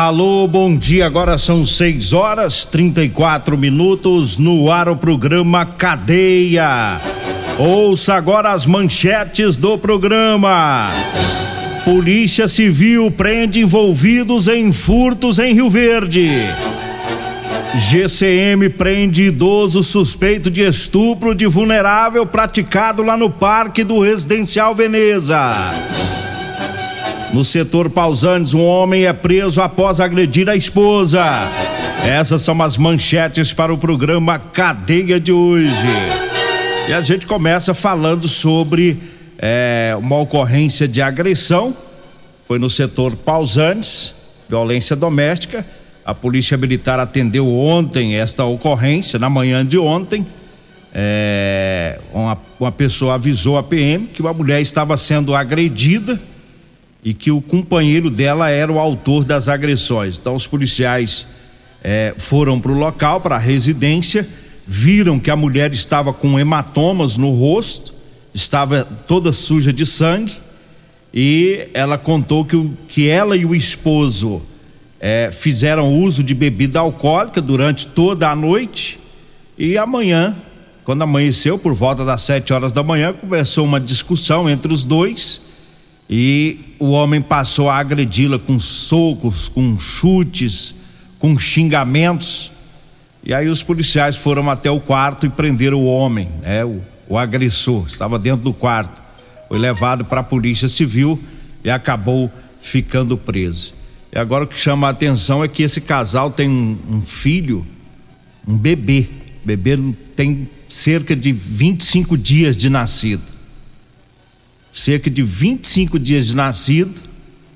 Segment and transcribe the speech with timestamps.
[0.00, 1.06] Alô, bom dia.
[1.06, 7.00] Agora são 6 horas 34 minutos no ar o programa Cadeia.
[7.58, 10.92] Ouça agora as manchetes do programa.
[11.84, 16.30] Polícia Civil prende envolvidos em furtos em Rio Verde.
[17.74, 25.56] GCM prende idoso suspeito de estupro de vulnerável praticado lá no Parque do Residencial Veneza.
[27.32, 31.22] No setor Pausantes, um homem é preso após agredir a esposa.
[32.02, 35.86] Essas são as manchetes para o programa Cadeia de hoje.
[36.88, 38.98] E a gente começa falando sobre
[39.38, 41.76] é, uma ocorrência de agressão.
[42.46, 44.14] Foi no setor Pausantes,
[44.48, 45.66] violência doméstica.
[46.06, 50.26] A Polícia Militar atendeu ontem esta ocorrência, na manhã de ontem.
[50.94, 56.18] É, uma, uma pessoa avisou a PM que uma mulher estava sendo agredida
[57.04, 60.18] e que o companheiro dela era o autor das agressões.
[60.18, 61.26] Então, os policiais
[61.82, 64.28] é, foram para o local, para a residência,
[64.66, 67.94] viram que a mulher estava com hematomas no rosto,
[68.34, 70.34] estava toda suja de sangue,
[71.14, 74.42] e ela contou que, o, que ela e o esposo
[75.00, 78.98] é, fizeram uso de bebida alcoólica durante toda a noite,
[79.56, 80.36] e amanhã,
[80.84, 85.47] quando amanheceu, por volta das sete horas da manhã, começou uma discussão entre os dois
[86.08, 90.74] e o homem passou a agredi-la com socos, com chutes,
[91.18, 92.50] com xingamentos.
[93.22, 96.64] E aí os policiais foram até o quarto e prenderam o homem, né?
[96.64, 99.02] O, o agressor estava dentro do quarto.
[99.48, 101.20] Foi levado para a polícia civil
[101.62, 103.74] e acabou ficando preso.
[104.10, 107.66] E agora o que chama a atenção é que esse casal tem um, um filho,
[108.46, 109.06] um bebê.
[109.42, 109.78] O bebê
[110.16, 113.37] tem cerca de 25 dias de nascido
[114.78, 117.00] cerca de 25 dias de nascido,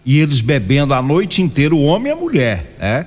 [0.04, 3.06] e eles bebendo a noite inteira, o homem e a mulher, né?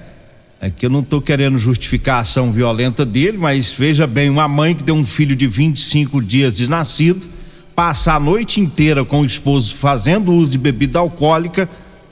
[0.61, 4.47] É que eu não estou querendo justificar a ação violenta dele, mas veja bem, uma
[4.47, 7.27] mãe que tem um filho de 25 dias de nascido,
[7.75, 11.69] passa a noite inteira com o esposo fazendo uso de bebida alcoólica,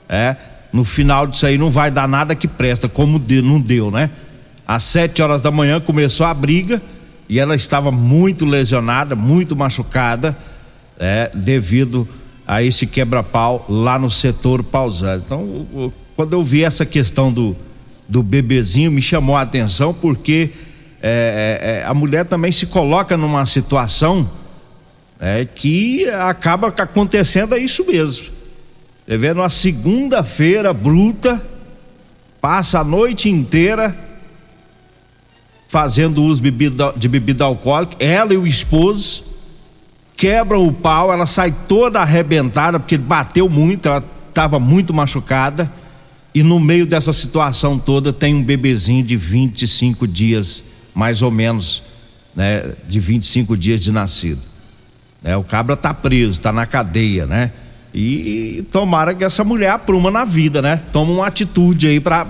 [0.08, 0.36] é,
[0.72, 4.10] no final disso aí não vai dar nada que presta, como não deu, né?
[4.66, 6.82] Às sete horas da manhã começou a briga
[7.28, 10.36] e ela estava muito lesionada, muito machucada
[10.98, 12.08] é, devido
[12.46, 15.22] a esse quebra-pau lá no setor pausado.
[15.24, 17.56] Então, quando eu vi essa questão do,
[18.08, 20.50] do bebezinho, me chamou a atenção porque
[21.02, 24.30] é, é, é, a mulher também se coloca numa situação
[25.20, 28.28] é, que acaba acontecendo é isso mesmo.
[29.06, 31.42] Você vê, numa segunda-feira bruta,
[32.40, 33.96] passa a noite inteira
[35.68, 39.24] fazendo uso de bebida, de bebida alcoólica, ela e o esposo
[40.24, 45.70] quebra o pau, ela sai toda arrebentada, porque bateu muito, ela estava muito machucada.
[46.34, 50.64] E no meio dessa situação toda tem um bebezinho de 25 dias,
[50.94, 51.82] mais ou menos,
[52.34, 52.72] né?
[52.88, 54.40] De 25 dias de nascido.
[55.22, 57.50] É, o cabra tá preso, está na cadeia, né?
[57.92, 60.80] E tomara que essa mulher apruma na vida, né?
[60.90, 62.26] Toma uma atitude aí para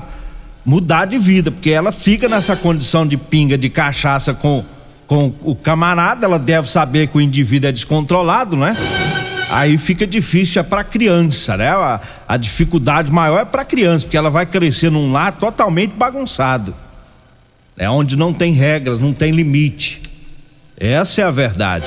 [0.67, 4.65] mudar de vida, porque ela fica nessa condição de pinga de cachaça com
[5.07, 8.77] com o camarada, ela deve saber que o indivíduo é descontrolado, né?
[9.51, 11.69] Aí fica difícil é para criança, né?
[11.69, 16.75] A, a, dificuldade maior é para criança, porque ela vai crescer num lar totalmente bagunçado.
[17.77, 20.03] É onde não tem regras, não tem limite.
[20.77, 21.87] Essa é a verdade.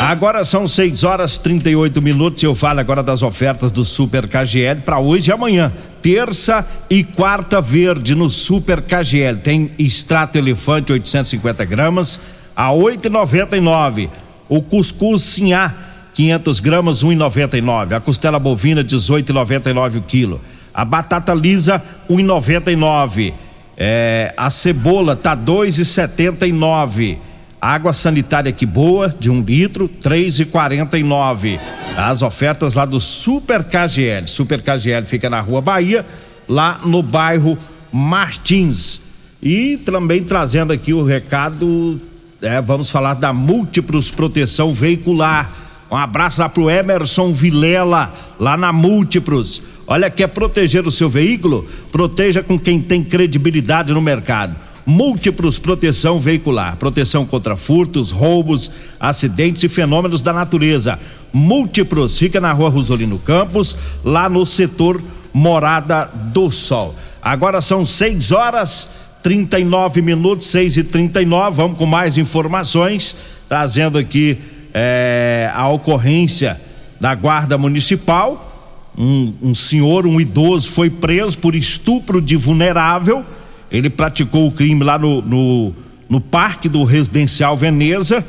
[0.00, 2.42] Agora são 6 horas 38 minutos.
[2.42, 5.72] Eu falo agora das ofertas do Super KGL para hoje e amanhã.
[6.00, 9.38] Terça e quarta verde no Super KGL.
[9.38, 12.20] Tem extrato elefante 850 gramas
[12.54, 14.08] a 8,99.
[14.48, 15.74] O cuscuz sinhá
[16.14, 17.92] 500 gramas 1,99.
[17.92, 20.40] A costela bovina 18,99 o quilo.
[20.72, 23.34] A batata lisa 1,99.
[23.76, 27.18] É, a cebola tá 2,79.
[27.60, 31.58] Água sanitária que boa, de um litro, três e quarenta e nove.
[31.96, 34.28] As ofertas lá do Super KGL.
[34.28, 36.06] Super KGL fica na Rua Bahia,
[36.48, 37.58] lá no bairro
[37.92, 39.00] Martins.
[39.42, 42.00] E também trazendo aqui o recado,
[42.40, 45.50] é, vamos falar da Múltiplos Proteção Veicular.
[45.90, 49.62] Um abraço lá pro Emerson Vilela, lá na Múltiplos.
[49.86, 51.66] Olha, quer proteger o seu veículo?
[51.90, 59.62] Proteja com quem tem credibilidade no mercado Múltiplos Proteção Veicular, proteção contra furtos, roubos, acidentes
[59.62, 60.98] e fenômenos da natureza.
[61.30, 64.98] Múltiplos fica na rua Rosolino Campos, lá no setor
[65.30, 66.94] Morada do Sol.
[67.20, 68.88] Agora são 6 horas
[69.22, 73.14] 39 minutos, 6 e 39 Vamos com mais informações,
[73.46, 74.38] trazendo aqui
[74.72, 76.58] é, a ocorrência
[76.98, 78.72] da Guarda Municipal.
[78.96, 83.22] Um, um senhor, um idoso, foi preso por estupro de vulnerável
[83.70, 85.74] ele praticou o crime lá no, no,
[86.08, 88.24] no parque do Residencial Veneza.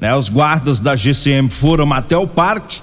[0.00, 0.14] Né?
[0.14, 2.80] Os guardas da GCM foram até o parque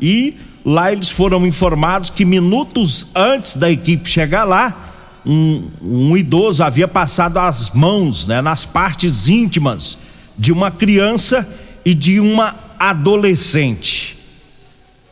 [0.00, 4.90] e lá eles foram informados que minutos antes da equipe chegar lá,
[5.24, 9.98] um, um idoso havia passado as mãos né, nas partes íntimas
[10.38, 11.46] de uma criança
[11.84, 14.16] e de uma adolescente.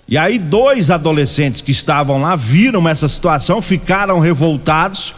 [0.09, 5.15] E aí, dois adolescentes que estavam lá viram essa situação, ficaram revoltados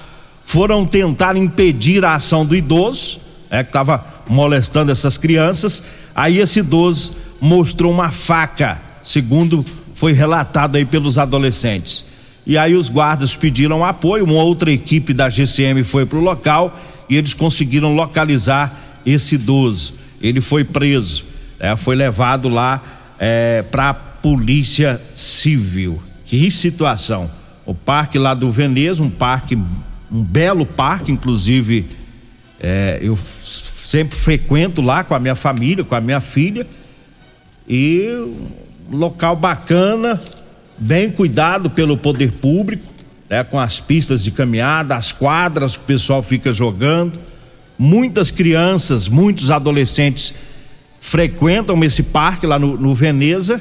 [0.51, 5.81] foram tentar impedir a ação do idoso, é, que estava molestando essas crianças.
[6.13, 9.65] Aí esse idoso mostrou uma faca, segundo
[9.95, 12.05] foi relatado aí pelos adolescentes.
[12.45, 16.77] E aí os guardas pediram apoio, uma outra equipe da GCM foi para o local
[17.09, 18.77] e eles conseguiram localizar
[19.07, 19.95] esse idoso.
[20.21, 21.25] Ele foi preso,
[21.61, 22.83] é, foi levado lá
[23.21, 26.03] é, para a polícia civil.
[26.25, 27.31] Que situação!
[27.65, 29.57] O parque lá do Veneza, um parque
[30.11, 31.87] um belo parque, inclusive
[32.59, 36.67] é, eu sempre frequento lá com a minha família, com a minha filha.
[37.69, 38.09] E
[38.91, 40.21] um local bacana,
[40.77, 42.83] bem cuidado pelo poder público,
[43.29, 47.19] né, com as pistas de caminhada, as quadras que o pessoal fica jogando.
[47.79, 50.35] Muitas crianças, muitos adolescentes
[51.01, 53.61] frequentam esse parque lá no, no Veneza.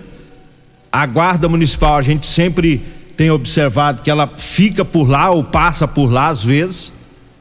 [0.92, 2.82] A guarda municipal a gente sempre
[3.20, 6.94] tem observado que ela fica por lá ou passa por lá às vezes,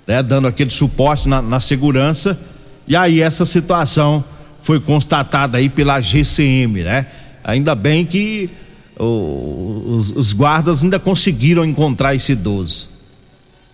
[0.08, 2.36] né, dando aquele suporte na, na segurança.
[2.84, 4.24] E aí essa situação
[4.60, 7.06] foi constatada aí pela GCM, né?
[7.44, 8.50] Ainda bem que
[8.98, 12.88] os, os, guardas ainda conseguiram encontrar esse idoso.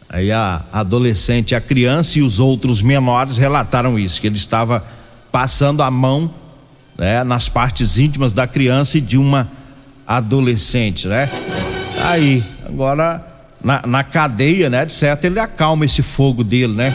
[0.06, 4.84] Aí a adolescente, a criança e os outros menores relataram isso, que ele estava
[5.32, 6.30] passando a mão
[6.98, 9.48] né, nas partes íntimas da criança e de uma
[10.06, 11.30] adolescente, né?
[12.04, 13.24] Aí, agora
[13.64, 14.84] na, na cadeia, né?
[14.84, 16.92] De certo, ele acalma esse fogo dele, né?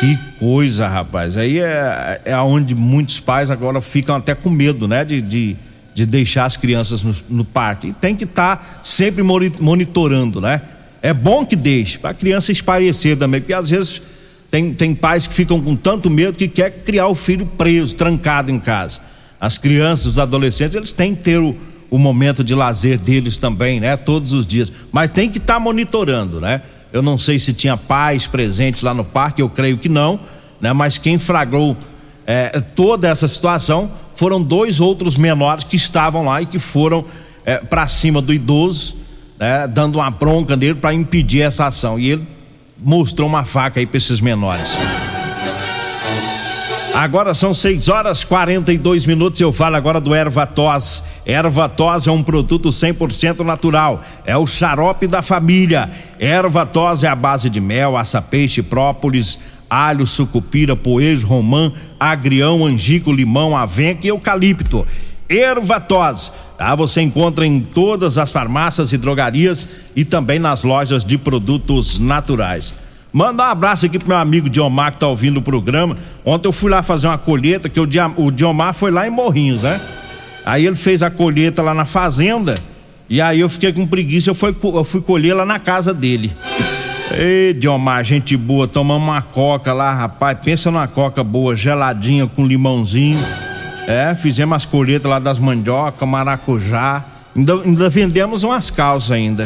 [0.00, 1.36] Que coisa, rapaz.
[1.36, 5.04] Aí é, é onde muitos pais agora ficam até com medo, né?
[5.04, 5.56] De, de,
[5.94, 7.88] de deixar as crianças no, no parque.
[7.88, 10.60] E tem que estar tá sempre monitorando, né?
[11.00, 14.02] É bom que deixe, para a criança esparecer também, porque às vezes
[14.50, 18.50] tem, tem pais que ficam com tanto medo que quer criar o filho preso, trancado
[18.50, 19.00] em casa.
[19.38, 21.54] As crianças, os adolescentes, eles têm que ter o
[21.90, 23.96] o momento de lazer deles também, né?
[23.96, 24.72] Todos os dias.
[24.90, 26.62] Mas tem que estar tá monitorando, né?
[26.92, 30.18] Eu não sei se tinha pais presentes lá no parque, eu creio que não,
[30.60, 30.72] né?
[30.72, 31.76] Mas quem flagrou
[32.26, 37.04] é, toda essa situação foram dois outros menores que estavam lá e que foram
[37.44, 38.96] é, para cima do idoso,
[39.38, 39.66] né?
[39.66, 41.98] Dando uma bronca nele para impedir essa ação.
[41.98, 42.26] E ele
[42.78, 44.76] mostrou uma faca aí para esses menores.
[46.94, 49.40] Agora são 6 horas 42 minutos.
[49.40, 51.02] Eu falo agora do erva tos.
[51.26, 54.00] Erva tos é um produto 100% natural.
[54.24, 55.90] É o xarope da família.
[56.20, 63.10] Erva tos é a base de mel, aça-peixe, própolis, alho, sucupira, poejo, romã, agrião, angico,
[63.10, 64.86] limão, avenca e eucalipto.
[65.28, 66.76] Ervatos, tá?
[66.76, 72.83] Você encontra em todas as farmácias e drogarias e também nas lojas de produtos naturais.
[73.14, 75.96] Manda um abraço aqui pro meu amigo Diomar que tá ouvindo o programa.
[76.24, 79.62] Ontem eu fui lá fazer uma colheita, que o, o Diomar foi lá em Morrinhos,
[79.62, 79.80] né?
[80.44, 82.56] Aí ele fez a colheita lá na fazenda.
[83.08, 86.32] E aí eu fiquei com preguiça, eu fui, eu fui colher lá na casa dele.
[87.12, 90.36] Ei, Diomar, gente boa, tomamos uma coca lá, rapaz.
[90.44, 93.20] Pensa numa coca boa, geladinha com limãozinho.
[93.86, 97.04] É, fizemos as colheitas lá das mandioca, maracujá.
[97.36, 99.44] Ainda, ainda vendemos umas calças ainda.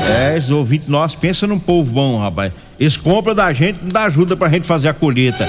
[0.00, 2.52] É, os ouvintes nossos pensam num povo bom, rapaz.
[2.78, 5.48] Eles compram da gente, não dá ajuda pra gente fazer a colheita.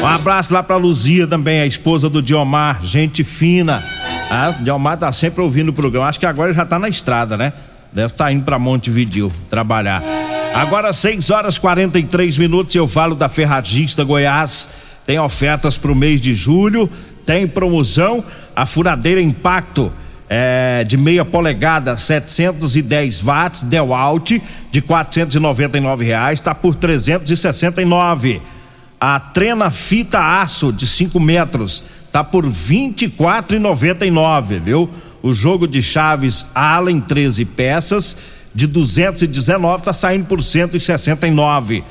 [0.00, 3.82] Um abraço lá pra Luzia também, a esposa do Diomar, gente fina.
[4.30, 6.08] Ah, o Diomar tá sempre ouvindo o programa.
[6.08, 7.52] Acho que agora já tá na estrada, né?
[7.92, 10.02] Deve estar tá indo pra Montevideo trabalhar.
[10.54, 14.68] Agora 6 horas 43 minutos eu falo da Ferragista Goiás.
[15.04, 16.88] Tem ofertas pro mês de julho,
[17.26, 18.22] tem promoção,
[18.54, 19.92] a furadeira Impacto
[20.32, 28.40] é, de meia polegada, 710 watts, Dewalt, de 499 reais, está por 369.
[29.00, 31.82] A trena fita aço de 5 metros,
[32.12, 34.88] tá por 24,99, viu?
[35.20, 38.16] O jogo de chaves Allen 13 peças
[38.54, 41.82] de 219 tá saindo por 169.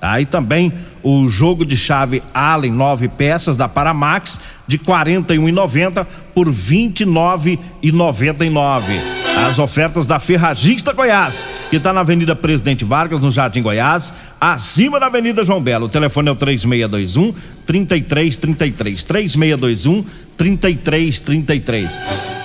[0.00, 9.00] Aí também o jogo de chave Allen nove peças da Paramax de 41,90 por 29,99.
[9.48, 15.00] As ofertas da Ferragista Goiás, que está na Avenida Presidente Vargas, no Jardim Goiás, acima
[15.00, 15.86] da Avenida João Belo.
[15.86, 17.32] O telefone é o 3621
[17.64, 20.04] 3333 3621
[20.36, 21.98] 3333.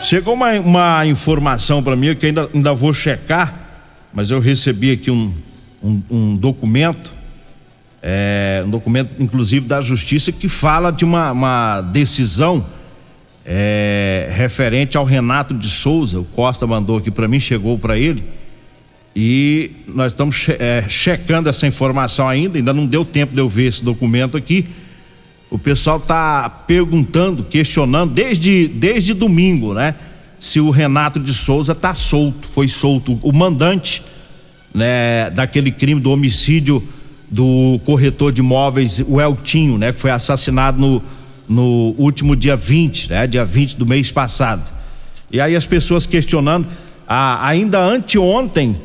[0.04, 3.54] Chegou uma, uma informação para mim que ainda, ainda vou checar,
[4.14, 5.34] mas eu recebi aqui um,
[5.84, 7.23] um, um documento
[8.06, 12.66] é, um documento, inclusive, da Justiça, que fala de uma, uma decisão
[13.46, 16.20] é, referente ao Renato de Souza.
[16.20, 18.22] O Costa mandou aqui para mim, chegou para ele.
[19.16, 23.48] E nós estamos che é, checando essa informação ainda, ainda não deu tempo de eu
[23.48, 24.66] ver esse documento aqui.
[25.50, 29.96] O pessoal está perguntando, questionando desde, desde domingo, né?
[30.38, 33.18] Se o Renato de Souza está solto, foi solto.
[33.22, 34.04] O mandante
[34.74, 36.84] né, daquele crime do homicídio
[37.34, 41.02] do corretor de imóveis, o Eltinho, né, que foi assassinado no,
[41.50, 44.72] no último dia 20, né, dia 20 do mês passado.
[45.32, 46.68] E aí as pessoas questionando,
[47.08, 48.78] ah, ainda anteontem,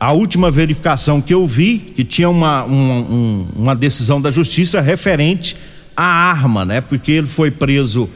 [0.00, 5.54] a última verificação que eu vi, que tinha uma, um, uma decisão da justiça referente
[5.94, 8.08] à arma, né, porque ele foi preso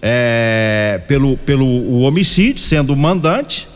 [0.00, 3.66] é, pelo, pelo o homicídio, sendo o mandante,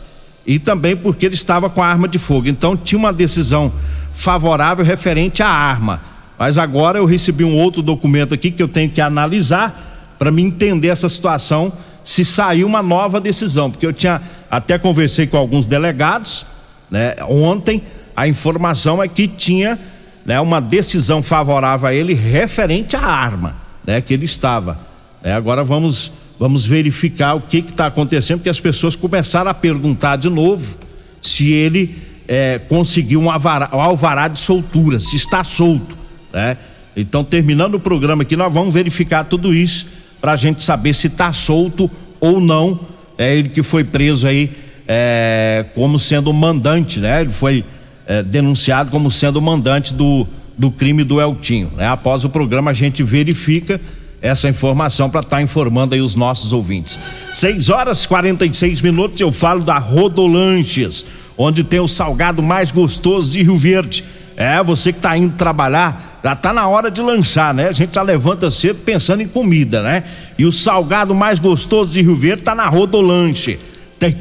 [0.45, 2.47] e também porque ele estava com a arma de fogo.
[2.47, 3.71] Então tinha uma decisão
[4.13, 6.01] favorável referente à arma.
[6.37, 10.41] Mas agora eu recebi um outro documento aqui que eu tenho que analisar para me
[10.41, 11.71] entender essa situação,
[12.03, 16.45] se saiu uma nova decisão, porque eu tinha até conversei com alguns delegados,
[16.89, 17.81] né, ontem,
[18.15, 19.79] a informação é que tinha,
[20.25, 24.77] né, uma decisão favorável a ele referente à arma, né, que ele estava.
[25.23, 30.15] É, agora vamos vamos verificar o que está acontecendo, porque as pessoas começaram a perguntar
[30.17, 30.77] de novo
[31.21, 31.95] se ele
[32.27, 35.95] é, conseguir um alvará, um alvará de soltura, se está solto,
[36.33, 36.57] né?
[36.95, 39.87] Então, terminando o programa aqui, nós vamos verificar tudo isso
[40.21, 42.79] para a gente saber se está solto ou não.
[43.17, 44.51] É ele que foi preso aí
[44.87, 47.21] é, como sendo o mandante, né?
[47.21, 47.65] Ele foi
[48.05, 51.71] é, denunciado como sendo o mandante do, do crime do Eltinho.
[51.75, 51.87] Né?
[51.87, 53.79] Após o programa, a gente verifica
[54.23, 56.97] essa informação para estar tá informando aí os nossos ouvintes.
[57.33, 61.05] 6 horas 46 minutos, eu falo da Rodolanches
[61.37, 64.03] onde tem o salgado mais gostoso de Rio Verde.
[64.35, 67.67] É, você que está indo trabalhar, já está na hora de lanchar, né?
[67.67, 70.03] A gente já levanta cedo pensando em comida, né?
[70.37, 73.59] E o salgado mais gostoso de Rio Verde está na Rodolanche.
[73.99, 74.15] Tem,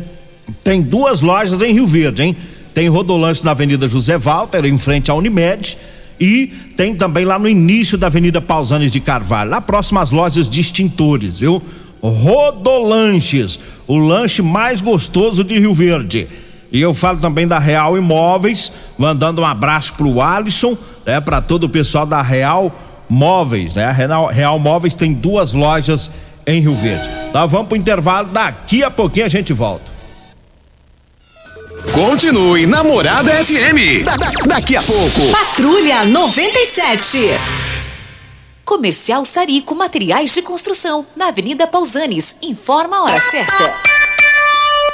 [0.63, 2.37] tem duas lojas em Rio Verde, hein?
[2.75, 5.79] Tem Rodolanche na Avenida José Walter, em frente à Unimed.
[6.23, 10.49] E tem também lá no início da Avenida Pausanes de Carvalho, lá próximo às lojas
[10.49, 11.61] de extintores, viu?
[12.01, 16.29] Rodolanches, o lanche mais gostoso de Rio Verde.
[16.71, 21.65] E eu falo também da Real Imóveis, mandando um abraço pro Alisson, né, para todo
[21.65, 22.73] o pessoal da Real
[23.09, 23.87] Móveis, né?
[23.87, 26.09] A Real, Real Móveis tem duas lojas
[26.47, 27.09] em Rio Verde.
[27.35, 29.92] Nós vamos pro intervalo, daqui a pouquinho a gente volta.
[31.91, 34.05] Continue Namorada FM.
[34.05, 35.31] Da, da, daqui a pouco.
[35.31, 37.19] Patrulha 97.
[38.65, 42.37] Comercial Sarico Materiais de Construção, na Avenida Pausanes.
[42.41, 43.75] Informa a hora certa.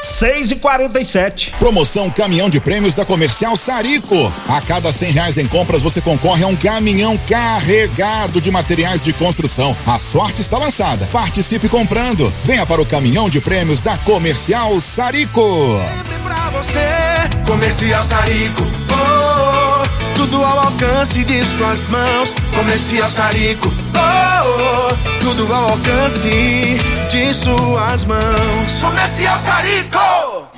[0.00, 4.32] 6 e 47 Promoção Caminhão de Prêmios da Comercial Sarico.
[4.48, 9.12] A cada 100 reais em compras você concorre a um caminhão carregado de materiais de
[9.12, 9.76] construção.
[9.86, 11.06] A sorte está lançada.
[11.12, 12.32] Participe comprando.
[12.44, 15.42] Venha para o Caminhão de Prêmios da Comercial Sarico.
[16.28, 16.86] Pra você,
[17.46, 18.62] Comercial Sarico.
[18.92, 22.34] Oh, oh, tudo ao alcance de suas mãos.
[22.54, 23.72] Comercial Sarico.
[23.94, 26.78] Oh, oh tudo ao alcance
[27.10, 28.78] de suas mãos.
[28.78, 30.57] Comercial Sarico!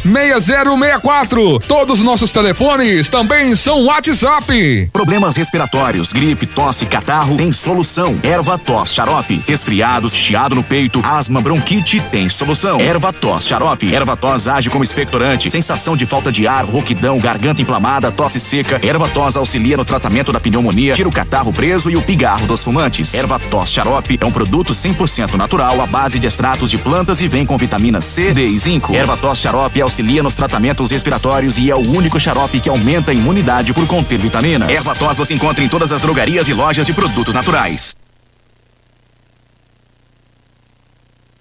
[0.03, 1.59] 6064.
[1.67, 4.89] Todos os nossos telefones também são WhatsApp.
[4.91, 8.19] Problemas respiratórios, gripe, tosse, catarro, tem solução.
[8.23, 9.43] Erva tos, xarope.
[9.47, 12.79] Resfriados, chiado no peito, asma, bronquite, tem solução.
[12.79, 13.93] Erva tos, xarope.
[13.93, 15.49] Erva tos age como expectorante.
[15.49, 18.79] Sensação de falta de ar, rouquidão, garganta inflamada, tosse seca.
[18.83, 22.63] Erva tos auxilia no tratamento da pneumonia, tira o catarro preso e o pigarro dos
[22.63, 23.13] fumantes.
[23.13, 27.27] Erva tos xarope é um produto 100% natural à base de extratos de plantas e
[27.27, 28.95] vem com vitamina C, D e zinco.
[28.95, 33.13] Erva tos xarope auxilia nos tratamentos respiratórios e é o único xarope que aumenta a
[33.13, 34.69] imunidade por conter vitaminas.
[34.69, 37.93] Erva tos você encontra em todas as drogarias e lojas de produtos naturais.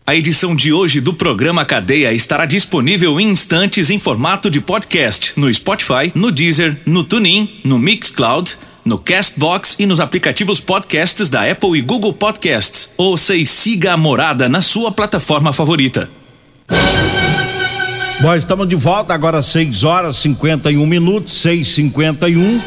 [0.04, 5.32] A edição de hoje do programa Cadeia estará disponível em instantes em formato de podcast
[5.36, 11.48] no Spotify, no Deezer, no TuneIn, no Mixcloud, no Castbox e nos aplicativos podcasts da
[11.48, 12.90] Apple e Google Podcasts.
[12.96, 16.10] Ouça e siga a morada na sua plataforma favorita.
[18.22, 22.60] Bom, estamos de volta agora 6 horas 51 minutos, 6:51.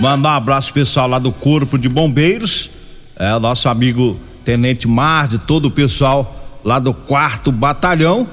[0.00, 2.68] Mandar um abraço pessoal lá do Corpo de Bombeiros,
[3.16, 8.26] é o nosso amigo Tenente Mar, de todo o pessoal lá do quarto batalhão,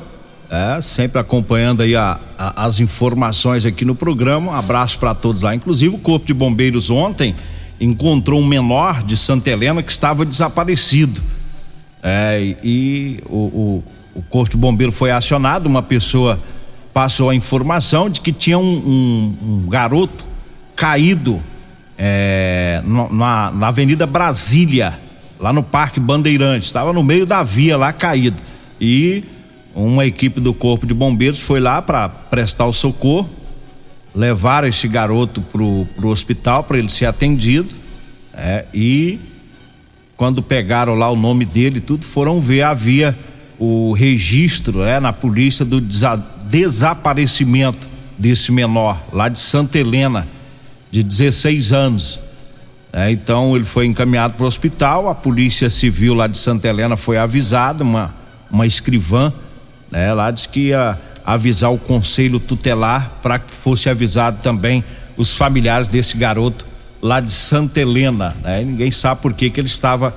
[0.50, 4.52] é, sempre acompanhando aí a, a, as informações aqui no programa.
[4.52, 5.54] Um abraço para todos lá.
[5.54, 7.36] Inclusive o Corpo de Bombeiros ontem
[7.80, 11.22] encontrou um menor de Santa Helena que estava desaparecido.
[12.02, 13.84] É, e o, o
[14.16, 16.40] o corpo de bombeiro foi acionado, uma pessoa
[16.94, 20.26] passou a informação de que tinha um, um, um garoto
[20.76, 21.42] caído
[21.98, 24.98] é, na, na Avenida Brasília,
[25.38, 28.42] lá no Parque Bandeirantes, estava no meio da via lá caído.
[28.80, 29.26] E
[29.74, 33.30] uma equipe do Corpo de Bombeiros foi lá para prestar o socorro,
[34.14, 37.76] levaram esse garoto pro, pro hospital para ele ser atendido.
[38.34, 39.20] É, e
[40.16, 43.18] quando pegaram lá o nome dele, tudo foram ver havia
[43.58, 45.82] o registro é, na polícia do
[46.46, 47.88] desaparecimento
[48.18, 50.28] desse menor lá de Santa Helena,
[50.92, 52.20] de 16 anos.
[52.92, 56.96] É, então ele foi encaminhado para o hospital, a polícia civil lá de Santa Helena
[56.96, 58.14] foi avisada, uma,
[58.50, 59.34] uma escrivã,
[59.92, 64.84] né, lá disse que ia avisar o conselho tutelar para que fosse avisado também
[65.18, 66.66] os familiares desse garoto
[67.02, 68.36] lá de Santa Helena.
[68.44, 68.64] Né?
[68.64, 70.14] Ninguém sabe por que, que ele estava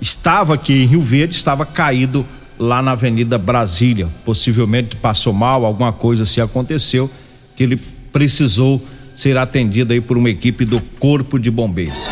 [0.00, 2.26] estava aqui em Rio Verde, estava caído
[2.60, 4.06] lá na Avenida Brasília.
[4.22, 7.10] Possivelmente passou mal, alguma coisa se aconteceu
[7.56, 7.80] que ele
[8.12, 8.80] precisou
[9.14, 12.06] será atendida aí por uma equipe do Corpo de Bombeiros.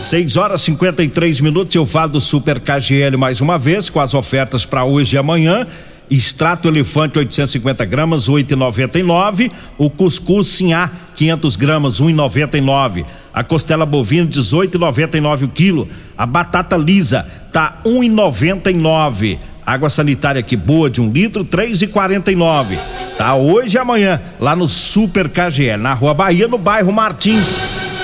[0.00, 4.64] 6 horas 53 minutos, eu falo do Super KGL mais uma vez, com as ofertas
[4.64, 5.66] para hoje e amanhã.
[6.10, 9.50] Extrato elefante 850 gramas, 8,99.
[9.78, 13.04] O cuscuz sinhá 500 gramas, 1,99.
[13.32, 15.88] A costela bovina 18,99 o quilo.
[16.16, 19.38] A batata lisa tá 1,99.
[19.66, 22.78] Água sanitária que boa de um litro, três e quarenta e nove.
[23.16, 27.58] Tá hoje e amanhã lá no Super KGL, na Rua Bahia, no bairro Martins.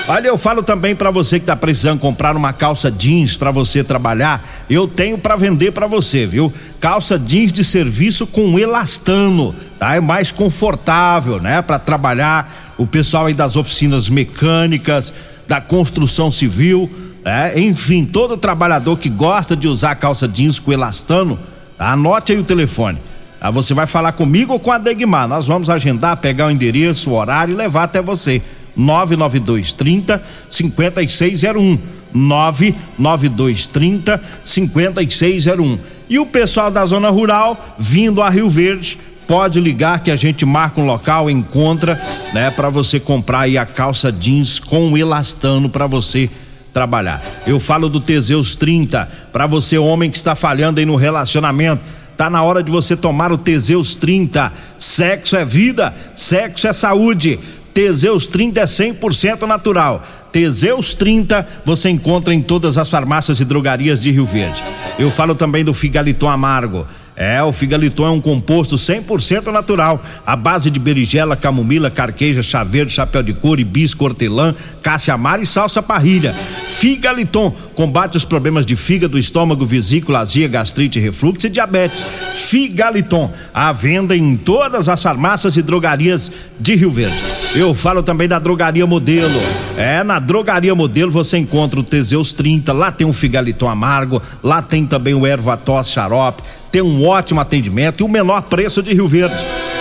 [0.07, 3.83] Olha, eu falo também para você que tá precisando comprar uma calça jeans para você
[3.83, 6.51] trabalhar, eu tenho para vender para você, viu?
[6.79, 9.95] Calça jeans de serviço com elastano, tá?
[9.95, 12.73] É mais confortável, né, para trabalhar.
[12.77, 15.13] O pessoal aí das oficinas mecânicas,
[15.47, 16.89] da construção civil,
[17.23, 17.59] né?
[17.59, 21.39] Enfim, todo trabalhador que gosta de usar calça jeans com elastano,
[21.81, 21.93] tá?
[21.93, 22.99] Anote aí o telefone.
[23.39, 25.27] Ah, você vai falar comigo ou com a Degmar.
[25.27, 28.39] Nós vamos agendar, pegar o endereço, o horário e levar até você.
[28.75, 31.79] 99230 5601.
[32.13, 35.79] 99230 5601.
[36.07, 40.45] E o pessoal da zona rural vindo a Rio Verde pode ligar que a gente
[40.45, 41.99] marca um local, encontra,
[42.33, 46.29] né, para você comprar aí a calça jeans com elastano para você
[46.73, 47.21] trabalhar.
[47.45, 51.81] Eu falo do Teseus 30 para você homem que está falhando aí no relacionamento
[52.21, 54.53] Tá na hora de você tomar o Teseus 30.
[54.77, 57.39] Sexo é vida, sexo é saúde.
[57.73, 60.03] Teseus 30 é 100% natural.
[60.31, 64.61] Teseus 30 você encontra em todas as farmácias e drogarias de Rio Verde.
[64.99, 66.85] Eu falo também do Figaliton Amargo.
[67.15, 72.63] É, o figaliton é um composto 100% natural, à base de berigela, camomila, carqueja, chá
[72.63, 76.33] verde, chapéu de couro, hibisco, hortelã, caça amara e salsa parrilha.
[76.33, 82.03] Figaliton combate os problemas de fígado, estômago, vesícula, azia, gastrite, refluxo e diabetes.
[82.33, 87.15] Figaliton, à venda em todas as farmácias e drogarias de Rio Verde.
[87.55, 89.39] Eu falo também da Drogaria Modelo.
[89.77, 94.61] É, na Drogaria Modelo você encontra o Teseus 30, lá tem o Figaliton amargo, lá
[94.61, 96.41] tem também o Ervatos xarope,
[96.71, 99.35] tem um ótimo atendimento e o menor preço de Rio Verde.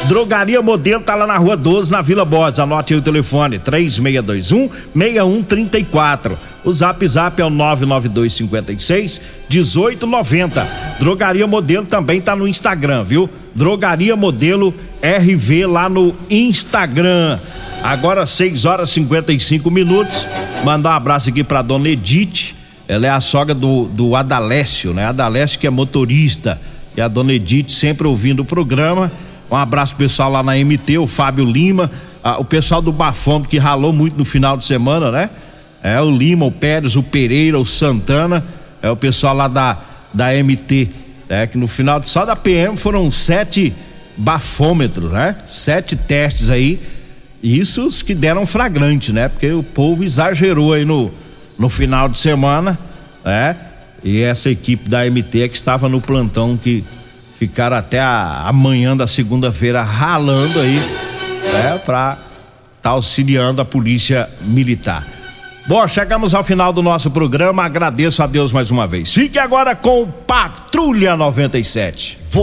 [0.08, 2.58] Drogaria Modelo tá lá na Rua 12, na Vila Borges.
[2.58, 6.38] Anote aí o telefone: 3621 6134.
[6.64, 10.68] O zap zap é o 99256 1890.
[10.98, 13.30] Drogaria Modelo também tá no Instagram, viu?
[13.54, 17.38] Drogaria Modelo RV lá no Instagram.
[17.82, 20.26] Agora 6 horas e 55 minutos.
[20.64, 22.54] Mandar um abraço aqui pra dona Edith.
[22.86, 25.06] Ela é a sogra do, do Adalécio, né?
[25.06, 26.60] Adalécio que é motorista.
[27.00, 29.10] E a dona Edith sempre ouvindo o programa.
[29.50, 31.90] Um abraço pessoal lá na MT, o Fábio Lima,
[32.38, 35.30] o pessoal do Bafômetro que ralou muito no final de semana, né?
[35.82, 38.44] É o Lima, o Pérez, o Pereira, o Santana,
[38.82, 39.78] é o pessoal lá da,
[40.12, 40.90] da MT,
[41.30, 43.72] é que no final de, só da PM foram sete
[44.14, 45.36] bafômetros, né?
[45.46, 46.78] Sete testes aí,
[47.42, 49.26] isso os que deram flagrante, né?
[49.30, 51.10] Porque o povo exagerou aí no,
[51.58, 52.78] no final de semana,
[53.24, 53.56] né?
[54.02, 56.84] E essa equipe da MT é que estava no plantão que
[57.38, 60.78] ficaram até amanhã da segunda-feira ralando aí,
[61.52, 61.80] né?
[61.84, 62.18] Pra
[62.80, 65.06] tá auxiliando a polícia militar.
[65.66, 67.64] Bom, chegamos ao final do nosso programa.
[67.64, 69.12] Agradeço a Deus mais uma vez.
[69.12, 72.18] Fique agora com Patrulha 97.